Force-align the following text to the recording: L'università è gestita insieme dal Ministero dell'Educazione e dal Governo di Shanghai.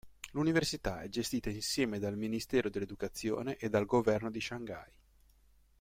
L'università 0.31 1.01
è 1.03 1.09
gestita 1.09 1.51
insieme 1.51 1.99
dal 1.99 2.17
Ministero 2.17 2.71
dell'Educazione 2.71 3.57
e 3.57 3.69
dal 3.69 3.85
Governo 3.85 4.31
di 4.31 4.41
Shanghai. 4.41 4.91